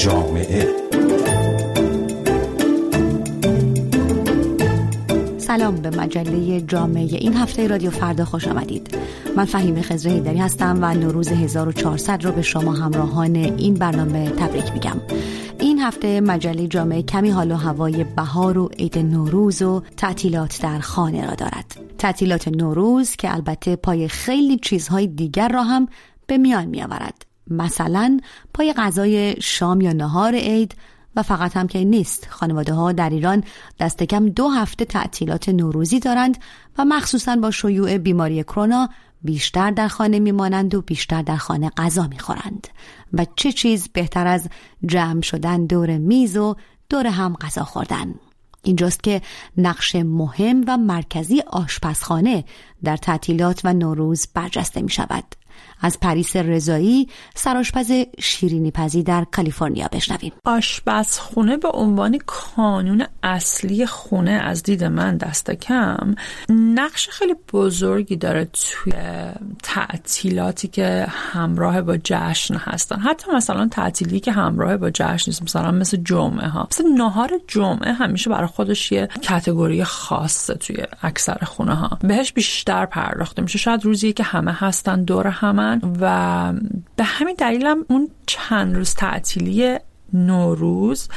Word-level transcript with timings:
جامعه. 0.00 0.68
سلام 5.38 5.74
به 5.74 5.90
مجله 5.90 6.60
جامعه 6.60 7.02
این 7.02 7.36
هفته 7.36 7.66
رادیو 7.66 7.90
فردا 7.90 8.24
خوش 8.24 8.48
آمدید. 8.48 8.98
من 9.36 9.44
فهیم 9.44 9.82
خزره 9.82 10.20
دری 10.20 10.38
هستم 10.38 10.78
و 10.80 10.94
نوروز 10.94 11.28
1400 11.28 12.24
رو 12.24 12.32
به 12.32 12.42
شما 12.42 12.72
همراهان 12.72 13.36
این 13.36 13.74
برنامه 13.74 14.30
تبریک 14.30 14.72
میگم. 14.72 14.96
این 15.58 15.78
هفته 15.78 16.20
مجله 16.20 16.66
جامعه 16.66 17.02
کمی 17.02 17.30
حال 17.30 17.52
و 17.52 17.56
هوای 17.56 18.04
بهار 18.04 18.58
و 18.58 18.68
عید 18.78 18.98
نوروز 18.98 19.62
و 19.62 19.82
تعطیلات 19.96 20.62
در 20.62 20.78
خانه 20.78 21.26
را 21.26 21.34
دارد. 21.34 21.76
تعطیلات 21.98 22.48
نوروز 22.48 23.16
که 23.16 23.34
البته 23.34 23.76
پای 23.76 24.08
خیلی 24.08 24.56
چیزهای 24.56 25.06
دیگر 25.06 25.48
را 25.48 25.62
هم 25.62 25.88
به 26.26 26.38
میان 26.38 26.64
می 26.64 26.82
آورد 26.82 27.29
مثلا 27.50 28.20
پای 28.54 28.72
غذای 28.72 29.40
شام 29.42 29.80
یا 29.80 29.92
نهار 29.92 30.34
عید 30.34 30.74
و 31.16 31.22
فقط 31.22 31.56
هم 31.56 31.66
که 31.66 31.84
نیست. 31.84 32.26
خانواده 32.30 32.74
ها 32.74 32.92
در 32.92 33.10
ایران 33.10 33.44
دست 33.80 34.02
کم 34.02 34.28
دو 34.28 34.48
هفته 34.48 34.84
تعطیلات 34.84 35.48
نوروزی 35.48 36.00
دارند 36.00 36.38
و 36.78 36.84
مخصوصا 36.84 37.36
با 37.36 37.50
شیوع 37.50 37.98
بیماری 37.98 38.42
کرونا 38.42 38.88
بیشتر 39.22 39.70
در 39.70 39.88
خانه 39.88 40.18
میمانند 40.18 40.74
و 40.74 40.82
بیشتر 40.82 41.22
در 41.22 41.36
خانه 41.36 41.70
غذا 41.76 42.06
می‌خورند. 42.06 42.68
و 43.12 43.26
چه 43.36 43.52
چیز 43.52 43.88
بهتر 43.88 44.26
از 44.26 44.48
جمع 44.86 45.22
شدن 45.22 45.66
دور 45.66 45.98
میز 45.98 46.36
و 46.36 46.56
دور 46.88 47.06
هم 47.06 47.34
غذا 47.34 47.64
خوردن؟ 47.64 48.14
اینجاست 48.62 49.02
که 49.02 49.22
نقش 49.56 49.96
مهم 49.96 50.64
و 50.66 50.76
مرکزی 50.76 51.40
آشپزخانه 51.40 52.44
در 52.84 52.96
تعطیلات 52.96 53.60
و 53.64 53.72
نوروز 53.72 54.26
برجسته 54.34 54.82
می 54.82 54.90
شود 54.90 55.24
از 55.80 56.00
پریس 56.00 56.36
رضایی 56.36 57.08
سرآشپز 57.34 57.92
شیرینی 58.18 58.70
پزی 58.70 59.02
در 59.02 59.26
کالیفرنیا 59.32 59.88
بشنویم. 59.92 60.32
آشپزخونه 60.44 61.56
به 61.56 61.68
عنوان 61.68 62.18
کانون 62.26 63.06
اصلی 63.22 63.86
خونه 63.86 64.30
از 64.30 64.62
دید 64.62 64.84
من 64.84 65.16
دست 65.16 65.50
کم 65.50 66.14
نقش 66.48 67.08
خیلی 67.08 67.34
بزرگی 67.52 68.16
داره 68.16 68.44
توی 68.44 68.92
تعطیلاتی 69.62 70.68
که 70.68 71.06
همراه 71.08 71.82
با 71.82 71.96
جشن 72.04 72.54
هستن. 72.54 72.98
حتی 72.98 73.30
مثلا 73.32 73.68
تعطیلی 73.68 74.20
که 74.20 74.32
همراه 74.32 74.76
با 74.76 74.90
جشن 74.90 75.30
نیست 75.30 75.42
مثلا 75.42 75.70
مثل 75.70 75.96
جمعه 75.96 76.48
ها. 76.48 76.68
مثل 76.70 76.88
نهار 76.88 77.30
جمعه 77.48 77.92
همیشه 77.92 78.30
برای 78.30 78.46
خودش 78.46 78.92
یه 78.92 79.06
کتگوری 79.22 79.84
خاصه 79.84 80.54
توی 80.54 80.76
اکثر 81.02 81.38
خونه 81.44 81.74
ها. 81.74 81.98
بهش 82.00 82.32
بیشتر 82.32 82.86
پرداخته 82.86 83.42
میشه. 83.42 83.58
شاید 83.58 83.84
روزی 83.84 84.12
که 84.12 84.22
همه 84.22 84.52
هستن 84.52 85.04
دور 85.04 85.28
و 86.00 86.52
به 86.96 87.04
همین 87.04 87.34
دلیلم 87.38 87.84
اون 87.88 88.08
چند 88.26 88.74
روز 88.74 88.94
تعطیلی 88.94 89.78
نوروز 90.12 91.08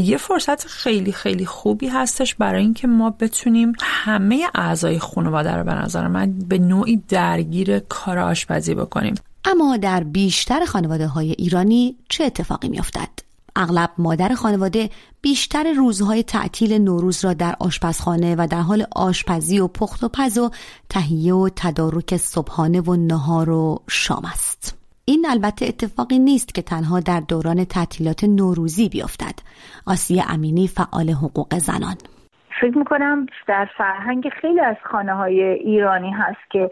یه 0.00 0.16
فرصت 0.16 0.66
خیلی 0.66 1.12
خیلی 1.12 1.46
خوبی 1.46 1.88
هستش 1.88 2.34
برای 2.34 2.62
اینکه 2.62 2.86
ما 2.86 3.10
بتونیم 3.10 3.72
همه 3.80 4.46
اعضای 4.54 4.98
خانواده 4.98 5.54
رو 5.54 5.64
به 5.64 5.74
نظر 5.74 6.08
من 6.08 6.32
به 6.32 6.58
نوعی 6.58 7.02
درگیر 7.08 7.78
کار 7.78 8.18
آشپزی 8.18 8.74
بکنیم 8.74 9.14
اما 9.44 9.76
در 9.76 10.04
بیشتر 10.04 10.64
خانواده 10.64 11.06
های 11.06 11.30
ایرانی 11.30 11.96
چه 12.08 12.24
اتفاقی 12.24 12.68
میافتد؟ 12.68 13.08
اغلب 13.56 13.90
مادر 13.98 14.34
خانواده 14.34 14.88
بیشتر 15.22 15.72
روزهای 15.72 16.22
تعطیل 16.22 16.78
نوروز 16.78 17.24
را 17.24 17.32
در 17.32 17.54
آشپزخانه 17.60 18.34
و 18.38 18.46
در 18.50 18.60
حال 18.60 18.84
آشپزی 18.96 19.60
و 19.60 19.68
پخت 19.68 20.04
و 20.04 20.08
پز 20.08 20.38
و 20.38 20.50
تهیه 20.88 21.34
و 21.34 21.48
تدارک 21.56 22.16
صبحانه 22.16 22.80
و 22.80 22.96
نهار 22.96 23.50
و 23.50 23.78
شام 23.88 24.24
است. 24.32 24.78
این 25.04 25.26
البته 25.30 25.66
اتفاقی 25.66 26.18
نیست 26.18 26.54
که 26.54 26.62
تنها 26.62 27.00
در 27.00 27.20
دوران 27.20 27.64
تعطیلات 27.64 28.24
نوروزی 28.24 28.88
بیفتد. 28.88 29.34
آسیه 29.86 30.24
امینی 30.32 30.68
فعال 30.68 31.10
حقوق 31.10 31.58
زنان 31.58 31.96
فکر 32.60 32.78
می‌کنم 32.78 33.26
در 33.46 33.68
فرهنگ 33.76 34.28
خیلی 34.40 34.60
از 34.60 34.76
خانه 34.84 35.14
های 35.14 35.42
ایرانی 35.42 36.10
هست 36.10 36.50
که 36.50 36.70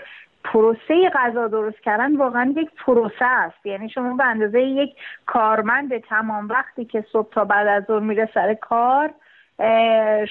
پروسه 0.53 1.11
غذا 1.15 1.49
درست 1.49 1.81
کردن 1.81 2.17
واقعا 2.17 2.55
یک 2.57 2.71
پروسه 2.87 3.25
است. 3.25 3.67
یعنی 3.67 3.89
شما 3.89 4.17
به 4.17 4.25
اندازه 4.25 4.63
یک 4.63 4.97
کارمند 5.27 5.99
تمام 5.99 6.49
وقتی 6.49 6.85
که 6.85 7.05
صبح 7.13 7.33
تا 7.33 7.45
بعد 7.45 7.67
از 7.67 7.85
ظهر 7.85 8.01
میره 8.01 8.29
سر 8.35 8.55
کار 8.55 9.11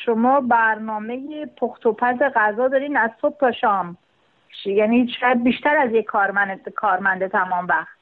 شما 0.06 0.42
برنامه 0.42 1.46
پخت 1.46 1.86
و 1.86 1.94
پز 1.94 2.20
غذا 2.36 2.68
دارین 2.68 2.98
از 2.98 3.12
صبح 3.22 3.38
تا 3.40 3.52
شام. 3.52 3.98
یعنی 4.66 5.08
شاید 5.20 5.44
بیشتر 5.44 5.78
از 5.78 5.92
یک 5.92 6.06
کارمند 6.06 6.70
کارمند 6.70 7.28
تمام 7.28 7.68
وقت. 7.68 7.98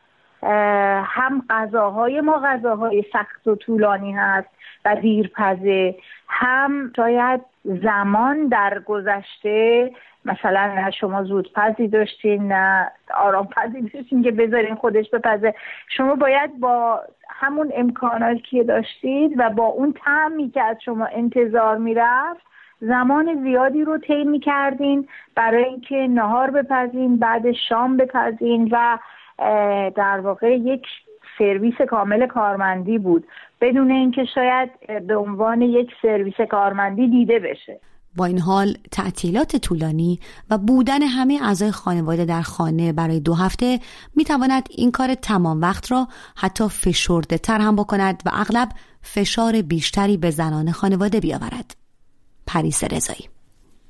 هم 1.03 1.45
غذاهای 1.49 2.21
ما 2.21 2.41
غذاهای 2.45 3.03
سخت 3.13 3.47
و 3.47 3.55
طولانی 3.55 4.11
هست 4.11 4.49
و 4.85 4.95
دیرپزه 4.95 5.95
هم 6.27 6.91
شاید 6.95 7.41
زمان 7.63 8.47
در 8.47 8.79
گذشته 8.79 9.91
مثلا 10.25 10.73
نه 10.75 10.91
شما 10.91 11.23
زود 11.23 11.53
پزی 11.53 11.87
داشتین 11.87 12.51
نه 12.51 12.91
آرام 13.13 13.47
پزی 13.47 13.81
داشتین 13.81 14.23
که 14.23 14.31
بذارین 14.31 14.75
خودش 14.75 15.09
بپزه. 15.09 15.53
شما 15.87 16.15
باید 16.15 16.59
با 16.59 17.01
همون 17.29 17.71
امکاناتی 17.75 18.41
که 18.41 18.63
داشتید 18.63 19.33
و 19.37 19.49
با 19.49 19.65
اون 19.65 19.93
تعمی 20.05 20.49
که 20.49 20.61
از 20.61 20.77
شما 20.85 21.05
انتظار 21.05 21.77
می‌رفت 21.77 22.41
زمان 22.79 23.43
زیادی 23.43 23.83
رو 23.83 23.97
طی 23.97 24.23
می‌کردین 24.23 25.07
برای 25.35 25.63
اینکه 25.63 25.95
نهار 25.95 26.51
بپزین 26.51 27.17
بعد 27.17 27.51
شام 27.51 27.97
بپزین 27.97 28.69
و 28.71 28.97
در 29.95 30.19
واقع 30.19 30.55
یک 30.57 30.87
سرویس 31.37 31.81
کامل 31.81 32.27
کارمندی 32.27 32.97
بود. 32.97 33.27
بدون 33.61 33.91
اینکه 33.91 34.25
شاید 34.25 34.69
به 35.07 35.15
عنوان 35.15 35.61
یک 35.61 35.91
سرویس 36.01 36.41
کارمندی 36.41 37.07
دیده 37.07 37.39
بشه. 37.39 37.79
با 38.15 38.25
این 38.25 38.39
حال 38.39 38.77
تعطیلات 38.91 39.55
طولانی 39.55 40.19
و 40.49 40.57
بودن 40.57 41.01
همه 41.01 41.39
اعضای 41.41 41.71
خانواده 41.71 42.25
در 42.25 42.41
خانه 42.41 42.93
برای 42.93 43.19
دو 43.19 43.33
هفته 43.33 43.79
می 44.15 44.23
تواند 44.23 44.67
این 44.71 44.91
کار 44.91 45.15
تمام 45.15 45.61
وقت 45.61 45.91
را 45.91 46.07
حتی 46.35 46.67
فشرده 46.67 47.37
تر 47.37 47.59
هم 47.59 47.75
بکند 47.75 48.23
و 48.25 48.29
اغلب 48.33 48.69
فشار 49.01 49.61
بیشتری 49.61 50.17
به 50.17 50.31
زنان 50.31 50.71
خانواده 50.71 51.19
بیاورد. 51.19 51.75
پریس 52.47 52.83
رضایی 52.83 53.29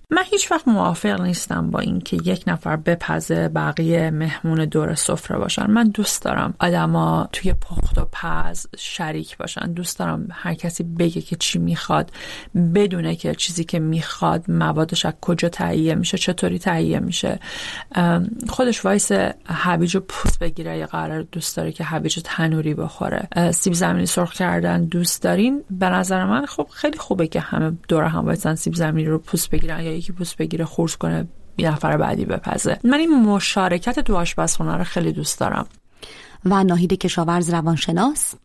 من 0.10 0.24
هیچ 0.32 0.52
وقت 0.52 0.68
موافق 0.68 1.22
نیستم 1.22 1.72
با 1.72 1.80
اینکه 1.80 2.18
یک 2.24 2.44
نفر 2.48 2.76
بپزه 2.76 3.50
بقیه 3.50 4.12
مهمون 4.12 4.66
دور 4.66 4.96
سفره 4.96 5.38
باشن. 5.38 5.72
من 5.72 5.88
دوست 5.88 6.22
دارم 6.22 6.54
آدما 6.60 7.30
توی 7.32 7.54
پخت 7.54 7.98
و 7.98 8.06
پز 8.12 8.66
شریک 8.78 9.38
باشن. 9.38 9.72
دوست 9.72 10.00
دارم 10.00 10.28
هر 10.32 10.54
کسی 10.54 10.84
بگه 10.84 11.22
که 11.22 11.36
چی 11.36 11.60
می‌خواد 11.60 12.12
بدونه 12.76 13.16
که 13.16 13.36
چیزی 13.36 13.64
که 13.64 13.80
می‌خواد 13.80 14.52
موادش 14.52 15.06
از 15.06 15.14
کجا 15.22 15.50
تهیه 15.50 15.96
میشه 15.96 16.18
چطوری 16.18 16.60
تهیه 16.60 17.00
میشه. 17.00 17.40
خودش 18.50 18.86
وایس 18.86 19.12
هویج 19.46 19.98
پوست 19.98 20.40
بگیره 20.40 20.78
یا 20.78 20.86
قرار 20.86 21.22
دوست 21.22 21.58
داره 21.58 21.72
که 21.72 21.84
هویج 21.84 22.20
تنوری 22.24 22.74
بخوره. 22.74 23.52
سیب 23.52 23.74
زمینی 23.74 24.06
سرخ 24.06 24.34
کردن 24.34 24.86
دوست 24.86 25.22
دارین؟ 25.22 25.64
به 25.72 25.90
نظر 25.90 26.26
من 26.26 26.46
خب 26.46 26.68
خیلی 26.72 26.98
خوبه 26.98 27.28
که 27.28 27.40
همه 27.40 27.78
دور 27.88 28.04
هم 28.04 28.26
وایسن 28.26 28.56
سیب 28.56 28.74
زمینی 28.74 29.08
رو 29.08 29.20
پوست 29.20 29.50
بگیرن 29.50 29.84
یا 29.84 29.95
یکی 29.98 30.14
پوست 30.14 30.38
بگیره 30.38 30.66
خردش 30.66 30.98
کنه 30.98 31.28
یه 31.58 31.72
نفر 31.72 31.98
بعدی 31.98 32.26
بپزه. 32.26 32.80
من 32.84 33.00
این 33.00 33.22
مشارکت 33.24 34.00
تو 34.00 34.16
آشپزخونه 34.16 34.78
رو 34.78 34.84
خیلی 34.84 35.12
دوست 35.12 35.40
دارم. 35.40 35.68
و 36.46 36.64
ناهید 36.64 36.94
کشاورز 36.94 37.50
روانشناس؟ 37.50 38.36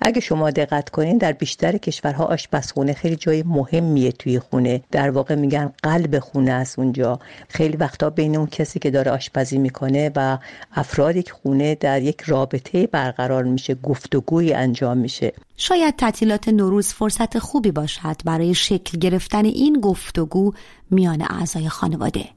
اگه 0.00 0.20
شما 0.20 0.50
دقت 0.50 0.90
کنین 0.90 1.18
در 1.18 1.32
بیشتر 1.32 1.76
کشورها 1.76 2.24
آشپزخونه 2.24 2.92
خیلی 2.92 3.16
جای 3.16 3.42
مهمیه 3.42 4.12
توی 4.12 4.38
خونه. 4.38 4.82
در 4.90 5.10
واقع 5.10 5.34
میگن 5.34 5.72
قلب 5.82 6.18
خونه 6.18 6.52
است 6.52 6.78
اونجا. 6.78 7.18
خیلی 7.48 7.76
وقتا 7.76 8.10
بین 8.10 8.36
اون 8.36 8.46
کسی 8.46 8.78
که 8.78 8.90
داره 8.90 9.10
آشپزی 9.10 9.58
می‌کنه 9.58 10.10
و 10.16 10.38
افرادی 10.72 11.22
که 11.22 11.32
خونه 11.32 11.74
در 11.74 12.02
یک 12.02 12.20
رابطه 12.20 12.86
برقرار 12.86 13.44
میشه 13.44 13.74
گفتگوی 13.74 14.52
انجام 14.52 14.98
میشه. 14.98 15.32
شاید 15.56 15.96
تعطیلات 15.96 16.48
نوروز 16.48 16.88
فرصت 16.88 17.38
خوبی 17.38 17.70
باشد 17.70 18.16
برای 18.24 18.54
شکل 18.54 18.98
گرفتن 18.98 19.44
این 19.44 19.80
گفتگو 19.80 20.52
میان 20.90 21.22
اعضای 21.22 21.68
خانواده 21.68 22.28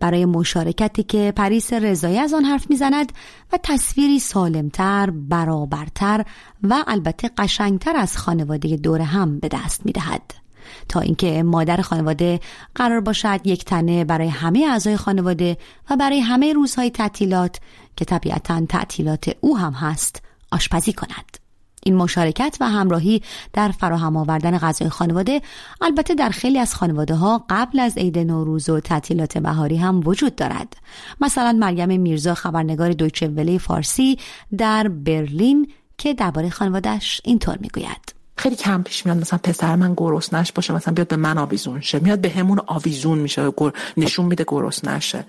برای 0.00 0.24
مشارکتی 0.24 1.02
که 1.02 1.32
پریس 1.36 1.72
رضایی 1.72 2.18
از 2.18 2.34
آن 2.34 2.44
حرف 2.44 2.70
می‌زند 2.70 3.12
و 3.52 3.58
تصویری 3.62 4.18
سالمتر، 4.18 5.10
برابرتر 5.10 6.24
و 6.62 6.84
البته 6.86 7.30
قشنگتر 7.38 7.96
از 7.96 8.16
خانواده 8.16 8.76
دور 8.76 9.00
هم 9.00 9.38
به 9.38 9.48
دست 9.48 9.86
می‌دهد. 9.86 10.34
تا 10.88 11.00
اینکه 11.00 11.42
مادر 11.42 11.80
خانواده 11.80 12.40
قرار 12.74 13.00
باشد 13.00 13.40
یک 13.44 13.64
تنه 13.64 14.04
برای 14.04 14.28
همه 14.28 14.66
اعضای 14.70 14.96
خانواده 14.96 15.56
و 15.90 15.96
برای 15.96 16.20
همه 16.20 16.52
روزهای 16.52 16.90
تعطیلات 16.90 17.60
که 17.96 18.04
طبیعتا 18.04 18.66
تعطیلات 18.66 19.36
او 19.40 19.58
هم 19.58 19.72
هست 19.72 20.22
آشپزی 20.52 20.92
کند. 20.92 21.43
این 21.84 21.96
مشارکت 21.96 22.56
و 22.60 22.68
همراهی 22.68 23.22
در 23.52 23.68
فراهم 23.68 24.16
آوردن 24.16 24.58
غذای 24.58 24.88
خانواده 24.88 25.42
البته 25.80 26.14
در 26.14 26.28
خیلی 26.28 26.58
از 26.58 26.74
خانواده 26.74 27.14
ها 27.14 27.44
قبل 27.50 27.80
از 27.80 27.98
عید 27.98 28.18
نوروز 28.18 28.68
و 28.68 28.80
تعطیلات 28.80 29.38
بهاری 29.38 29.76
هم 29.76 30.00
وجود 30.04 30.36
دارد. 30.36 30.76
مثلا 31.20 31.52
مریم 31.52 32.00
میرزا 32.00 32.34
خبرنگار 32.34 32.92
دویچه 32.92 33.28
وله 33.28 33.58
فارسی 33.58 34.18
در 34.58 34.88
برلین 34.88 35.68
که 35.98 36.14
درباره 36.14 36.50
خانوادهش 36.50 37.20
اینطور 37.24 37.58
می‌گوید. 37.60 38.14
خیلی 38.36 38.56
کم 38.56 38.82
پیش 38.82 39.06
میاد 39.06 39.18
مثلا 39.18 39.38
پسر 39.42 39.76
من 39.76 39.94
گرسنش 39.96 40.52
باشه 40.52 40.74
مثلا 40.74 40.94
بیاد 40.94 41.08
به 41.08 41.16
من 41.16 41.38
آویزون 41.38 41.80
شه. 41.80 41.98
میاد 41.98 42.20
به 42.20 42.30
همون 42.30 42.60
آویزون 42.66 43.18
میشه 43.18 43.52
نشون 43.96 44.26
میده 44.26 44.44
گرسنشه 44.48 45.18
نشه 45.18 45.24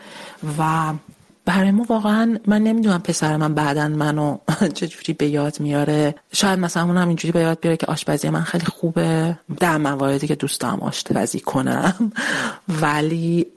و 0.59 0.93
برای 1.45 1.71
ما 1.71 1.85
واقعا 1.89 2.37
من 2.47 2.61
نمی‌دونم 2.61 3.01
پسر 3.01 3.37
من 3.37 3.53
بعدا 3.53 3.87
منو 3.87 4.37
چجوری 4.75 5.13
به 5.13 5.27
یاد 5.27 5.59
میاره. 5.59 6.15
شاید 6.33 6.59
مثلا 6.59 6.83
اون 6.83 6.97
هم 6.97 7.07
اینجوری 7.07 7.31
به 7.31 7.39
یاد 7.39 7.59
بیاره 7.59 7.77
که 7.77 7.85
آشپزی 7.85 8.29
من 8.29 8.41
خیلی 8.41 8.65
خوبه. 8.65 9.37
در 9.59 9.77
مواردی 9.77 10.27
که 10.27 10.35
دوست 10.35 10.61
دارم 10.61 10.79
آشپزی 10.79 11.39
کنم. 11.39 12.11
ولی 12.81 13.47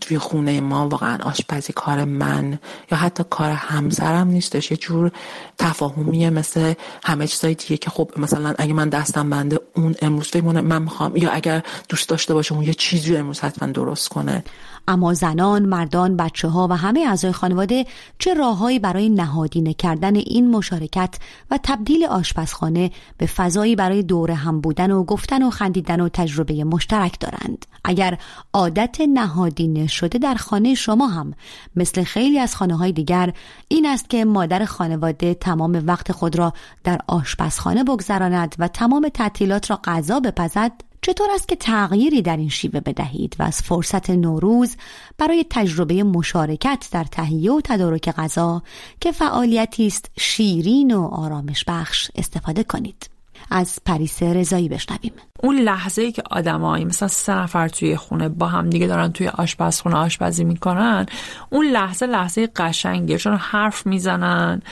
توی 0.00 0.18
خونه 0.18 0.60
ما 0.60 0.88
واقعا 0.88 1.18
آشپزی 1.22 1.72
کار 1.72 2.04
من 2.04 2.58
یا 2.92 2.98
حتی 2.98 3.24
کار 3.30 3.50
همسرم 3.50 4.28
نیستش. 4.28 4.70
یه 4.70 4.76
جور 4.76 5.10
تفاهمیه 5.58 6.30
مثل 6.30 6.74
همه 7.04 7.26
چیزای 7.26 7.54
دیگه 7.54 7.76
که 7.76 7.90
خب 7.90 8.10
مثلا 8.16 8.54
اگه 8.58 8.72
من 8.72 8.88
دستم 8.88 9.30
بنده 9.30 9.60
اون 9.76 9.94
امروز 10.02 10.28
فکر 10.28 10.44
من 10.44 10.82
می‌خوام 10.82 11.16
یا 11.16 11.30
اگر 11.30 11.62
دوست 11.88 12.08
داشته 12.08 12.34
باشه 12.34 12.52
اون 12.54 12.64
یه 12.64 12.74
چیزی 12.74 13.16
امروز 13.16 13.40
حتما 13.40 13.68
درست 13.68 14.08
کنه. 14.08 14.44
اما 14.88 15.14
زنان، 15.14 15.62
مردان، 15.62 16.16
بچه 16.16 16.48
ها 16.48 16.68
و 16.70 16.76
همه 16.76 17.01
اعضای 17.06 17.32
خانواده 17.32 17.86
چه 18.18 18.34
راههایی 18.34 18.78
برای 18.78 19.08
نهادینه 19.08 19.74
کردن 19.74 20.16
این 20.16 20.50
مشارکت 20.50 21.14
و 21.50 21.58
تبدیل 21.62 22.04
آشپزخانه 22.04 22.90
به 23.18 23.26
فضایی 23.26 23.76
برای 23.76 24.02
دور 24.02 24.30
هم 24.30 24.60
بودن 24.60 24.90
و 24.90 25.04
گفتن 25.04 25.42
و 25.42 25.50
خندیدن 25.50 26.00
و 26.00 26.08
تجربه 26.08 26.64
مشترک 26.64 27.20
دارند؟ 27.20 27.66
اگر 27.84 28.18
عادت 28.52 29.00
نهادینه 29.00 29.86
شده 29.86 30.18
در 30.18 30.34
خانه 30.34 30.74
شما 30.74 31.06
هم 31.06 31.34
مثل 31.76 32.04
خیلی 32.04 32.38
از 32.38 32.56
خانه 32.56 32.76
های 32.76 32.92
دیگر 32.92 33.32
این 33.68 33.86
است 33.86 34.10
که 34.10 34.24
مادر 34.24 34.64
خانواده 34.64 35.34
تمام 35.34 35.82
وقت 35.86 36.12
خود 36.12 36.36
را 36.36 36.52
در 36.84 37.00
آشپزخانه 37.06 37.84
بگذراند 37.84 38.54
و 38.58 38.68
تمام 38.68 39.08
تعطیلات 39.08 39.70
را 39.70 39.80
غذا 39.84 40.20
بپزد 40.20 40.72
چطور 41.02 41.28
است 41.34 41.48
که 41.48 41.56
تغییری 41.56 42.22
در 42.22 42.36
این 42.36 42.48
شیوه 42.48 42.80
بدهید 42.80 43.36
و 43.38 43.42
از 43.42 43.62
فرصت 43.62 44.10
نوروز 44.10 44.76
برای 45.18 45.44
تجربه 45.50 46.02
مشارکت 46.02 46.88
در 46.92 47.04
تهیه 47.04 47.52
و 47.52 47.60
تدارک 47.64 48.10
غذا 48.10 48.62
که 49.00 49.12
فعالیتی 49.12 49.86
است 49.86 50.10
شیرین 50.18 50.94
و 50.94 51.02
آرامش 51.02 51.64
بخش 51.68 52.10
استفاده 52.14 52.64
کنید؟ 52.64 53.10
از 53.50 53.78
پریس 53.86 54.22
رضایی 54.22 54.68
بشنویم. 54.68 55.12
اون 55.42 55.56
لحظه 55.56 56.02
ای 56.02 56.12
که 56.12 56.22
آدمایی 56.30 56.84
مثلا 56.84 57.08
سه 57.08 57.34
نفر 57.34 57.68
توی 57.68 57.96
خونه 57.96 58.28
با 58.28 58.46
هم 58.46 58.70
دیگه 58.70 58.86
دارن 58.86 59.12
توی 59.12 59.28
آشپزخونه 59.28 59.96
آشپزی 59.96 60.44
می‌کنن 60.44 61.06
اون 61.50 61.66
لحظه 61.66 62.06
لحظه 62.06 62.46
قشنگه 62.46 63.18
چون 63.18 63.36
حرف 63.36 63.86
می‌زنن 63.86 64.62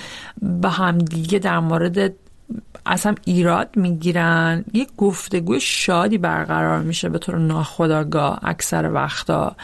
با 0.43 0.69
هم 0.69 0.99
دیگه 0.99 1.39
در 1.39 1.59
مورد 1.59 2.15
اصلا 2.87 3.15
ایراد 3.25 3.69
می‌گیرن. 3.77 4.65
یه 4.73 4.87
گفتگوی 4.97 5.61
شادی 5.61 6.19
برقرار 6.19 6.79
میشه 6.83 7.09
به 7.09 7.19
طور 7.19 7.39
ناخداگاه 7.39 8.39
اکثر 8.43 8.93
وقتا. 8.93 9.57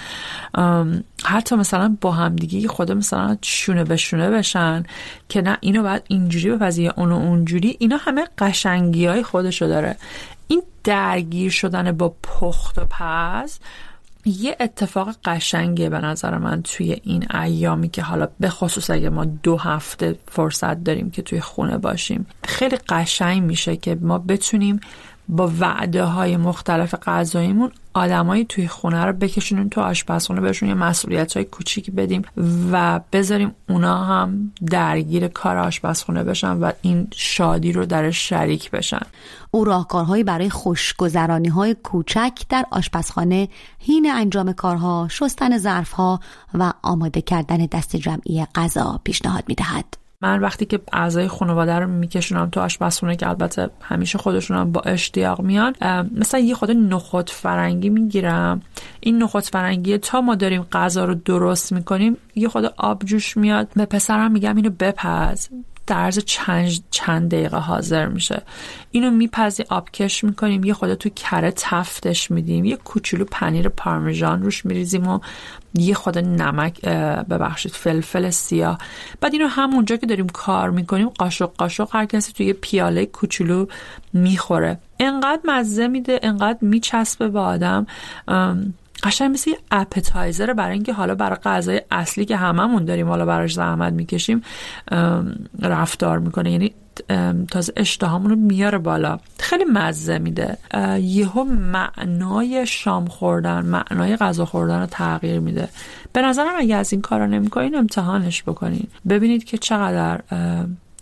حتی 1.24 1.56
مثلا 1.56 1.96
با 2.00 2.12
هم 2.12 2.36
دیگه 2.36 2.68
خود 2.68 2.92
مثلا 2.92 3.38
شونه 3.42 3.84
به 3.84 3.96
شونه 3.96 4.30
بشن 4.30 4.84
که 5.28 5.42
نه 5.42 5.58
اینو 5.60 5.82
باید 5.82 6.02
اینجوری 6.08 6.50
بپذیه 6.50 6.92
اونو 6.96 7.14
اونجوری. 7.14 7.76
اینا 7.78 7.96
همه 7.96 8.24
قشنگی 8.38 9.06
های 9.06 9.22
خودشو 9.22 9.66
داره. 9.66 9.96
این 10.48 10.62
درگیر 10.84 11.50
شدن 11.50 11.92
با 11.92 12.14
پخت 12.22 12.78
و 12.78 12.84
پز 12.84 13.58
یه 14.26 14.56
اتفاق 14.60 15.16
قشنگه 15.24 15.88
به 15.88 15.98
نظر 15.98 16.38
من 16.38 16.62
توی 16.62 16.96
این 17.02 17.36
ایامی 17.36 17.88
که 17.88 18.02
حالا 18.02 18.28
به 18.40 18.48
خصوص 18.48 18.90
اگه 18.90 19.10
ما 19.10 19.24
دو 19.24 19.56
هفته 19.56 20.18
فرصت 20.28 20.84
داریم 20.84 21.10
که 21.10 21.22
توی 21.22 21.40
خونه 21.40 21.78
باشیم. 21.78 22.26
خیلی 22.44 22.76
قشنگ 22.88 23.42
میشه 23.42 23.76
که 23.76 23.98
ما 24.00 24.18
بتونیم 24.18 24.80
با 25.28 25.52
وعده 25.60 26.04
های 26.04 26.36
مختلف 26.36 26.94
غذاییمون 26.94 27.72
آدمایی 27.94 28.44
توی 28.44 28.68
خونه 28.68 29.04
رو 29.04 29.12
بکشونیم 29.12 29.68
تو 29.68 29.80
آشپزخونه 29.80 30.40
بهشون 30.40 30.68
یه 30.68 30.74
مسئولیت 30.74 31.36
های 31.36 31.44
کوچیکی 31.44 31.90
بدیم 31.90 32.22
و 32.72 33.00
بذاریم 33.12 33.54
اونا 33.68 34.04
هم 34.04 34.52
درگیر 34.70 35.28
کار 35.28 35.56
آشپزخونه 35.56 36.24
بشن 36.24 36.50
و 36.56 36.72
این 36.82 37.08
شادی 37.14 37.72
رو 37.72 37.86
درش 37.86 38.28
شریک 38.28 38.70
بشن. 38.70 39.02
او 39.50 39.64
راهکارهایی 39.64 40.24
برای 40.24 40.50
خوشگذرانی 40.50 41.48
های 41.48 41.74
کوچک 41.74 42.32
در 42.48 42.66
آشپزخانه 42.70 43.48
هین 43.78 44.10
انجام 44.12 44.52
کارها 44.52 45.08
شستن 45.10 45.58
ظرفها 45.58 46.20
و 46.54 46.72
آماده 46.82 47.20
کردن 47.20 47.56
دست 47.56 47.96
جمعی 47.96 48.46
غذا 48.54 49.00
پیشنهاد 49.04 49.44
می‌دهد. 49.48 50.05
من 50.20 50.40
وقتی 50.40 50.64
که 50.64 50.80
اعضای 50.92 51.28
خانواده 51.28 51.74
رو 51.74 51.88
میکشونم 51.88 52.50
تو 52.50 52.60
آشپزخونه 52.60 53.16
که 53.16 53.28
البته 53.28 53.70
همیشه 53.82 54.18
خودشون 54.18 54.56
هم 54.56 54.72
با 54.72 54.80
اشتیاق 54.80 55.40
میان 55.40 55.74
مثلا 56.16 56.40
یه 56.40 56.54
خود 56.54 56.70
نخود 56.70 57.30
فرنگی 57.30 57.88
می‌گیرم. 57.88 58.62
این 59.00 59.22
نخود 59.22 59.44
فرنگی 59.44 59.98
تا 59.98 60.20
ما 60.20 60.34
داریم 60.34 60.62
غذا 60.62 61.04
رو 61.04 61.14
درست 61.14 61.72
می‌کنیم 61.72 62.16
یه 62.34 62.48
خود 62.48 62.64
آب 62.76 63.04
جوش 63.04 63.36
میاد. 63.36 63.68
به 63.74 63.84
پسرم 63.84 64.32
میگم 64.32 64.56
اینو 64.56 64.70
بپز. 64.70 65.48
در 65.86 65.96
عرض 65.96 66.18
چند, 66.18 66.70
چند 66.90 67.30
دقیقه 67.30 67.58
حاضر 67.58 68.06
میشه. 68.06 68.42
اینو 68.90 69.10
میپزی 69.10 69.64
آبکش 69.68 70.24
می‌کنیم 70.24 70.64
یه 70.64 70.74
خرده 70.74 70.94
تو 70.94 71.08
کره 71.08 71.52
تفتش 71.56 72.30
میدیم 72.30 72.64
یه 72.64 72.76
کوچولو 72.76 73.24
پنیر 73.30 73.68
پارمیژان 73.68 74.42
روش 74.42 74.66
میریزیم 74.66 75.08
و 75.08 75.20
یه 75.74 75.94
خرده 75.94 76.18
نمک 76.18 76.80
ببخشید 77.30 77.72
فلفل 77.72 78.30
سیاه. 78.30 78.78
بعد 79.20 79.32
اینو 79.32 79.46
همونجا 79.46 79.96
که 79.96 80.06
داریم 80.06 80.26
کار 80.26 80.70
می‌کنیم 80.70 81.08
قاشق 81.08 81.50
قاشق 81.58 81.88
هر 81.92 82.04
کسی 82.04 82.32
توی 82.32 82.52
پیاله 82.52 83.06
کوچولو 83.06 83.66
می‌خوره. 84.12 84.78
انقدر 85.00 85.40
مزه 85.44 85.88
میده 85.88 86.20
انقدر 86.22 86.58
میچسبه 86.60 87.28
به 87.28 87.40
آدم. 87.40 87.86
قشنگ 89.02 89.30
مثل 89.30 89.50
یه 89.50 89.58
appetizer 89.70 90.52
برای 90.52 90.72
اینکه 90.72 90.92
حالا 90.92 91.14
برای 91.14 91.36
غذای 91.36 91.82
اصلی 91.90 92.24
که 92.24 92.36
هممون 92.36 92.84
داریم 92.84 93.08
حالا 93.08 93.26
براش 93.26 93.54
زحمت 93.54 93.92
می‌کشیم 93.92 94.42
رفتار 95.62 96.18
می‌کنه. 96.18 96.50
یعنی 96.50 96.72
تازه 97.50 97.72
اشتهامون 97.76 98.30
رو 98.30 98.36
میاره 98.36 98.78
بالا. 98.78 99.18
خیلی 99.38 99.64
مزه 99.64 100.18
میده. 100.18 100.58
یهو 101.00 101.44
معنای 101.44 102.66
شام 102.66 103.06
خوردن 103.06 103.60
معنای 103.60 104.16
غذا 104.16 104.44
خوردن 104.44 104.80
رو 104.80 104.86
تغییر 104.86 105.40
میده. 105.40 105.68
به 106.12 106.22
نظرم 106.22 106.52
اگه 106.56 106.76
از 106.76 106.92
این 106.92 107.02
کارا 107.02 107.26
نمی‌کنین 107.26 107.74
امتحانش 107.74 108.42
بکنین. 108.42 108.86
ببینید 109.08 109.44
که 109.44 109.58
چقدر 109.58 110.20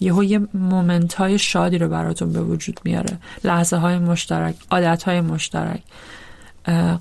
یهو 0.01 0.25
یه 0.25 0.41
مومنت 0.55 1.15
های 1.15 1.39
شادی 1.39 1.79
رو 1.79 1.89
براتون 1.89 2.33
به 2.33 2.41
وجود 2.41 2.81
میاره. 2.85 3.19
لحظه 3.45 3.77
های 3.77 3.99
مشترک 3.99 4.55
عادت 4.71 5.03
های 5.03 5.21
مشترک. 5.21 5.83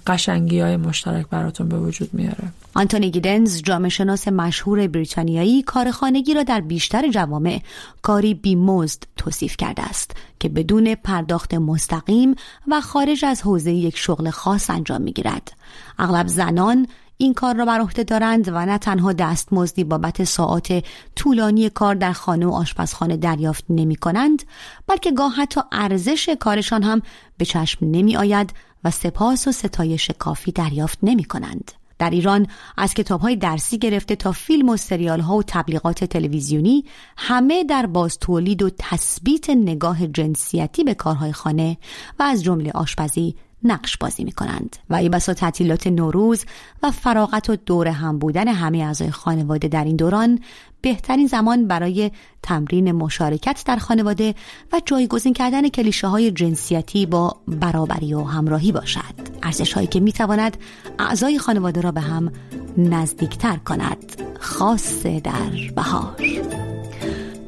قشنگی 0.08 0.60
های 0.60 0.78
مشترک 0.78 1.28
براتون 1.28 1.70
به 1.70 1.80
وجود 1.80 2.10
میاره. 2.14 2.44
آنتونی 2.76 3.12
گیدنز 3.12 3.62
جامعه 3.62 3.90
شناس 3.90 4.28
مشهور 4.28 4.88
بریتانیایی 4.88 5.64
کار 5.64 5.92
خانگی 5.92 6.34
را 6.34 6.44
در 6.44 6.62
بیشتر 6.62 7.10
جوامع 7.10 7.62
کاری 8.02 8.34
بیمزد 8.34 9.04
توصیف 9.18 9.58
کرده 9.58 9.82
است 9.82 10.12
که 10.40 10.50
بدون 10.50 10.96
پرداخت 10.96 11.54
مستقیم 11.54 12.36
و 12.68 12.82
خارج 12.82 13.26
از 13.26 13.42
حوزه 13.42 13.72
یک 13.72 13.98
شغل 13.98 14.30
خاص 14.30 14.70
انجام 14.70 15.02
می‌گیرد. 15.02 15.54
اغلب 16.00 16.28
زنان 16.28 16.88
این 17.18 17.34
کار 17.34 17.56
را 17.56 17.66
بر 17.66 17.80
عهده 17.80 18.04
دارند 18.04 18.48
و 18.48 18.66
نه 18.66 18.78
تنها 18.78 19.14
دستمزدی 19.14 19.84
بابت 19.84 20.24
ساعات 20.24 20.84
طولانی 21.16 21.70
کار 21.70 21.96
در 21.96 22.14
خانه 22.14 22.46
و 22.46 22.52
آشپزخانه 22.52 23.18
دریافت 23.18 23.66
نمی 23.70 23.96
کنند 23.96 24.44
بلکه 24.88 25.12
گاه 25.12 25.34
حتی 25.36 25.62
ارزش 25.72 26.30
کارشان 26.40 26.84
هم 26.84 27.02
به 27.38 27.46
چشم 27.46 27.86
نمی 27.86 28.18
آید 28.18 28.54
و 28.84 28.92
سپاس 28.92 29.48
و 29.48 29.52
ستایش 29.52 30.12
کافی 30.20 30.52
دریافت 30.52 31.00
نمی 31.04 31.24
کنند. 31.24 31.72
در 32.00 32.10
ایران 32.10 32.48
از 32.78 32.94
کتاب 32.94 33.22
های 33.22 33.36
درسی 33.36 33.78
گرفته 33.78 34.16
تا 34.16 34.32
فیلم 34.32 34.70
و 34.70 34.78
سریال 34.78 35.20
ها 35.20 35.38
و 35.38 35.44
تبلیغات 35.48 36.04
تلویزیونی 36.04 36.86
همه 37.18 37.64
در 37.64 37.86
باز 37.86 38.18
تولید 38.20 38.62
و 38.62 38.70
تثبیت 38.78 39.50
نگاه 39.50 40.08
جنسیتی 40.08 40.84
به 40.84 40.94
کارهای 40.94 41.32
خانه 41.32 41.78
و 42.20 42.24
از 42.24 42.44
جمله 42.44 42.72
آشپزی 42.72 43.36
نقش 43.64 43.98
بازی 43.98 44.24
می 44.24 44.32
کنند 44.32 44.76
و 44.90 44.96
ای 44.96 45.10
بسا 45.10 45.34
تعطیلات 45.34 45.88
نوروز 45.88 46.46
و 46.84 46.92
فراغت 46.92 47.50
و 47.50 47.56
دور 47.56 47.88
هم 47.88 48.20
بودن 48.20 48.48
همه 48.48 48.78
اعضای 48.78 49.12
خانواده 49.12 49.68
در 49.68 49.84
این 49.84 49.96
دوران 49.96 50.40
بهترین 50.82 51.28
زمان 51.28 51.68
برای 51.68 52.12
تمرین 52.44 52.92
مشارکت 52.92 53.64
در 53.66 53.76
خانواده 53.76 54.36
و 54.74 54.82
جایگزین 54.86 55.34
کردن 55.34 55.70
کلیشه 55.70 56.08
های 56.08 56.32
جنسیتی 56.32 57.06
با 57.06 57.36
برابری 57.48 58.14
و 58.14 58.24
همراهی 58.24 58.72
باشد. 58.72 59.34
ارزش 59.44 59.74
هایی 59.74 59.88
که 59.88 60.00
می 60.00 60.12
تواند 60.12 60.58
اعضای 61.00 61.40
خانواده 61.40 61.82
را 61.82 61.92
به 61.92 62.02
هم 62.02 62.32
نزدیکتر 62.78 63.56
کند. 63.56 64.22
خاص 64.40 65.06
در 65.06 65.72
بهار. 65.76 66.16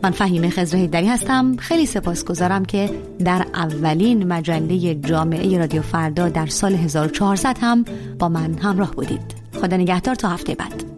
من 0.06 0.12
فهیم 0.12 0.50
خزر 0.50 0.86
دری 0.86 1.08
هستم. 1.08 1.56
خیلی 1.58 1.86
سپاسگزارم 1.86 2.66
که 2.66 2.90
در 3.26 3.46
اولین 3.54 4.28
مجله 4.28 4.96
جامعه 4.96 5.58
رادیو 5.58 5.82
فردا 5.82 6.30
در 6.30 6.46
سال 6.46 6.76
1400 6.76 7.58
هم 7.62 7.86
با 8.20 8.30
من 8.30 8.54
همراه 8.54 8.92
بودید. 8.92 9.36
خدا 9.62 9.78
نگهدار 9.78 10.16
تا 10.16 10.30
هفته 10.30 10.56
بعد. 10.56 10.95